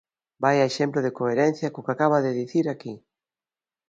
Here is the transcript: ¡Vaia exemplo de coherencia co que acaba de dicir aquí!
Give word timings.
¡Vaia 0.43 0.69
exemplo 0.69 0.99
de 1.05 1.15
coherencia 1.19 1.71
co 1.73 1.83
que 1.85 1.93
acaba 1.93 2.17
de 2.25 2.31
dicir 2.41 2.65
aquí! 2.69 2.93